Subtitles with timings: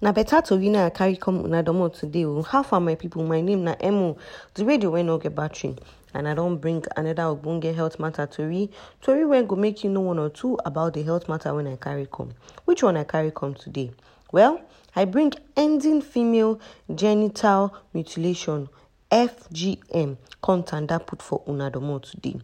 [0.00, 2.42] na better tori na I carry come una domot today o.
[2.42, 3.24] How far my people?
[3.24, 4.16] My name na Emo,
[4.54, 5.76] the radio wey no get battery.
[6.12, 8.70] And I don bring another ogbonge health matter tori.
[9.02, 11.76] Tori wey go make you know one or two about the health matter wey I
[11.76, 12.32] carry come.
[12.64, 13.90] Which one I carry come today?
[14.32, 14.60] Well,
[14.96, 16.60] I bring ending female
[16.94, 18.68] genital mutilation
[19.10, 22.36] FGM come tanda put for una domot today.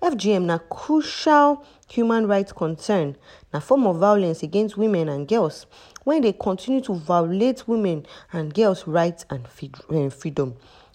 [0.00, 3.16] FGM na crucial human rights concern
[3.52, 5.66] na form of violence against women and girls
[6.04, 9.46] when they continue to violate women and girls rights and
[9.92, 10.54] eh, freedom.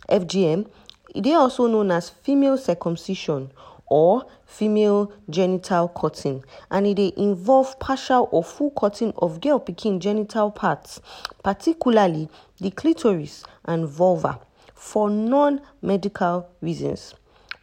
[0.10, 0.68] FGM
[1.14, 3.52] they dey also known as female circumcision
[3.90, 10.52] or female genital cutting and dey involve partial or full cutting of girl pikin genital
[10.52, 11.02] parts
[11.44, 14.40] particularly the clitoris and vulva
[14.78, 17.16] for non-medical reasons.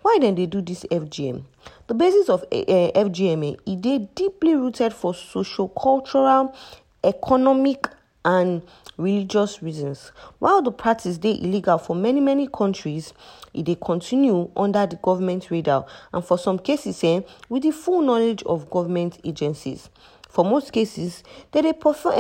[0.02, 1.44] Why dem they do this FGM?
[1.86, 6.54] The basis of FGM e dey deeply rooted for socio-cultural,
[7.02, 7.88] economic
[8.24, 8.62] and
[8.98, 10.12] religious reasons.
[10.38, 13.14] While the practice they illegal for many many countries,
[13.54, 18.02] e dey continue under the government radar and for some cases um with the full
[18.02, 19.88] knowledge of government agencies.
[20.34, 21.72] For most cases, dem dey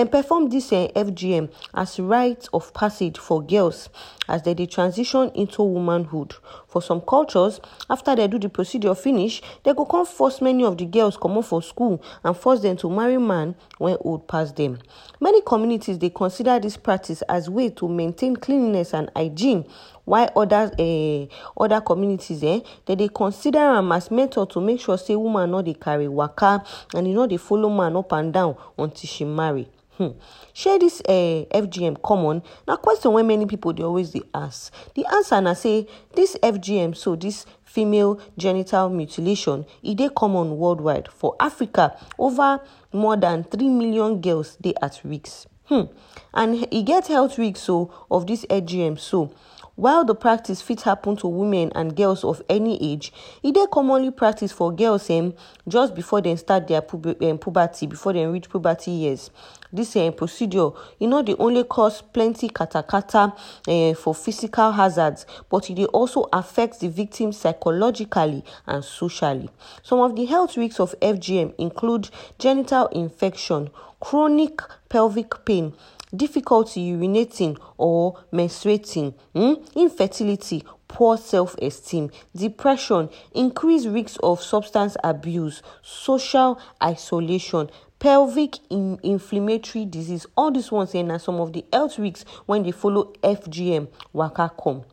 [0.06, 3.88] perform this um FGM as rites of passage for girls
[4.28, 6.32] as they, dey transition into womanhood.
[6.68, 10.78] For some cultures, after they do the procedure finish, they go come force many of
[10.78, 14.78] the girls comot for school and force them to marry man when old pass them.
[15.20, 19.64] Many communities they consider this practice as way to maintain cleanliness and hygiene
[20.04, 24.98] while other um other communities um dem dey consider am as method to make sure
[24.98, 26.62] sey woman no dey carry waka
[26.94, 29.68] and e no dey follow man up and down until she marry.
[29.98, 30.14] um
[30.52, 32.42] Shey dis um FGM common?
[32.66, 34.72] Na question wey many people dey always dey ask.
[34.94, 41.08] The answer na say this FGM so this female genital mutilation e dey common worldwide.
[41.08, 42.60] For Africa, over
[42.92, 45.88] more than three million girls dey at risk um
[46.34, 49.30] and e get health risk so of this FGM so.
[49.76, 53.12] While the practice fit happen to women and girls of any age,
[53.42, 55.34] e dey commonly practice for girls um
[55.66, 59.30] just before dem start their puberty before dem reach puberty years.
[59.72, 63.32] This um procedure e no dey only cause plenty katakata
[63.66, 69.50] um for physical hazards but e dey also affect the victim psychologically and socially.
[69.82, 75.72] Some of the health risks of FGM include genital infection, chronic pelvic pain,
[76.16, 86.58] difficulty urinating or menstruating, um infertility, poor self-esteem, depression, increased risk of substance abuse, social
[86.82, 90.26] isolation, pelvic inflammatory disease.
[90.36, 94.50] All these ones um na some of the health risk when they follow FGM waka
[94.62, 94.84] come.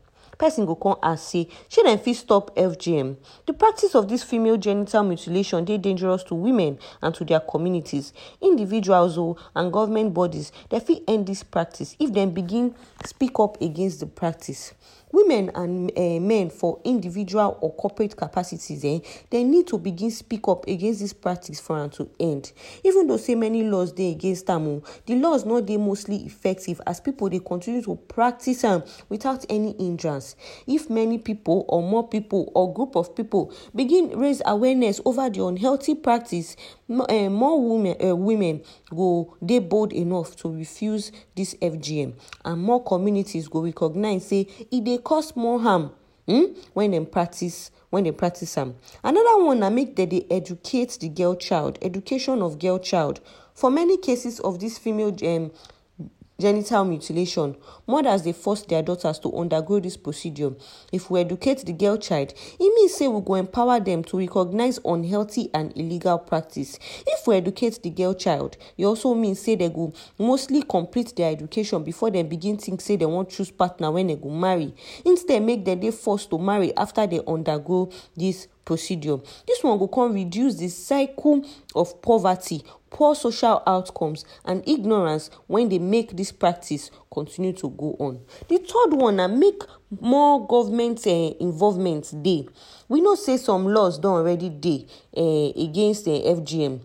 [0.41, 3.15] Person go come ask sey shey dem fit stop FGM?
[3.45, 8.11] The practice of dis female genital mutilation dey dangerous to women and to their communities.
[8.41, 12.73] Individuals o and government bodies dem fit end dis practice if dem begin
[13.05, 14.73] speak up against the practice.
[15.13, 20.47] Women and um men for individual or corporate capacities um dem need to begin speak
[20.47, 22.51] up against dis practice for am to end.
[22.83, 26.81] Even though sey many laws dey against am o, the laws no dey mostly effective
[26.87, 30.30] as pipu dey continue to practice am without any hindrance.
[30.67, 35.43] If many people, or more people, or group of people begin raise awareness over the
[35.45, 36.55] unhealthy practice,
[36.89, 38.61] um more women um women
[38.95, 42.13] go dey bold enough to refuse this FGM
[42.45, 45.91] and more communities go recognize sey e dey cause more harm
[46.27, 48.75] um when dem practice when dem practice am.
[49.03, 51.77] Another one na make dem dey educate the girl child.
[51.81, 53.19] Education of girl child.
[53.53, 55.51] For many cases of this female um
[56.41, 57.55] genital mutilation,
[57.87, 60.51] mothers dey force their daughters to undergo dis procedure.
[60.91, 64.79] If we educate the girl child, e mean say we go empower dem to recognize
[64.83, 66.79] unhealthy and illegal practice.
[67.05, 71.31] If we educate the girl child, e also mean say dem go mostly complete their
[71.31, 74.73] education before dem begin think sey dem wan choose partner wey dem go marry.
[75.05, 79.17] Instead make dem dey forced to marry after dem undergo dis procedure.
[79.47, 81.43] Dis one go come reduce the cycle
[81.75, 87.95] of poverty, poor social outcomes and ignorance wey dey make dis practice continue to go
[87.99, 88.19] on.
[88.47, 89.61] The third one na make
[89.99, 92.47] more government um involvement dey.
[92.89, 94.85] We know sey some laws don already dey
[95.17, 96.81] um against um FGM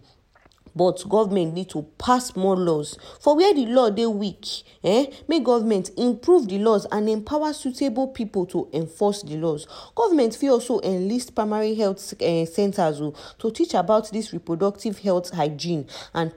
[0.76, 2.98] but government need to pass more laws.
[3.20, 4.46] For where the law dey weak
[4.84, 9.66] um make government improve the laws and empower suitable people to enforce the laws.
[9.94, 15.30] Government fit also enlist primary health um centers o to teach about this reproductive health
[15.30, 16.36] hygiene and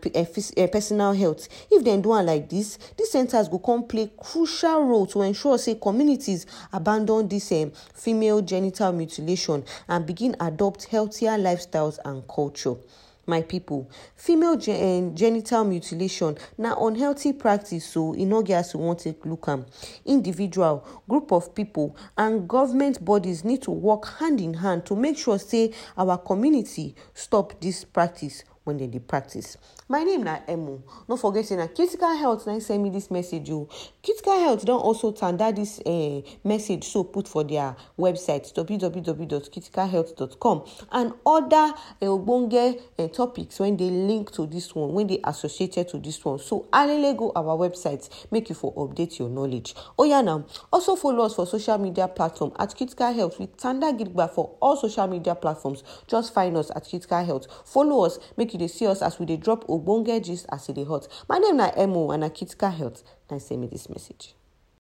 [0.72, 1.48] personal health.
[1.70, 5.58] If dem do am like this these centers go come play crucial role to ensure
[5.58, 12.76] sey communities abandon this um female genital mutilation and begin adopt healthier lifestyles and culture.
[13.30, 13.90] My people.
[14.16, 16.36] Female gen eh, genital mutilation.
[16.58, 19.66] Na unhealthy practice so e no get as you wan take look am.
[20.06, 25.18] Individual group of people and government bodies need to work hand in hand to make
[25.18, 29.58] sure say our community stop this practice when dem dey practice.
[29.90, 33.50] My name na emo no forget say na critical health na send me this message
[33.50, 33.68] o
[34.04, 41.14] critical health don also tanda this uh, message so put for their website www.criticalhealth.com and
[41.26, 45.98] other uh, ogbonge uh, topics wey dey link to this one wey dey associated to
[45.98, 46.38] this one.
[46.40, 49.74] So alele go our website make you for update your knowledge.
[50.00, 53.40] Oya now also follow us for social media platform at critical health.
[53.40, 55.84] With tanda gidigba for all social media platforms.
[56.08, 57.48] Just find us at critical health.
[57.66, 60.74] Follow us make you dey see us as we dey drop ogbonge gist as e
[60.74, 64.36] dey hot my name na emo and na critical health na send me dis message.